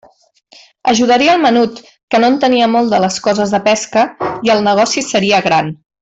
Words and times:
Ajudaria 0.91 1.33
el 1.37 1.41
menut, 1.43 1.81
que 2.15 2.21
no 2.23 2.31
entenia 2.33 2.69
molt 2.79 2.89
de 2.97 3.01
les 3.07 3.19
coses 3.29 3.53
de 3.57 3.63
pesca, 3.71 4.07
i 4.49 4.53
el 4.59 4.65
negoci 4.73 5.05
seria 5.13 5.43
gran. 5.51 5.71